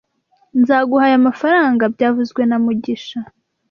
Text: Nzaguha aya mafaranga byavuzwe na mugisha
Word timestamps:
Nzaguha 0.59 1.05
aya 1.09 1.25
mafaranga 1.27 1.83
byavuzwe 1.93 2.41
na 2.45 2.57
mugisha 2.63 3.19